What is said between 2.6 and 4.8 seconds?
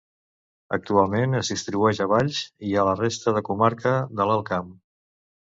i a la resta de comarca de l'Alt Camp.